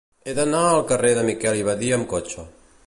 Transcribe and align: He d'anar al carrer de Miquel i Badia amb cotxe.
He 0.29 0.33
d'anar 0.37 0.61
al 0.69 0.81
carrer 0.93 1.11
de 1.19 1.27
Miquel 1.29 1.61
i 1.61 1.65
Badia 1.71 1.99
amb 1.99 2.13
cotxe. 2.17 2.47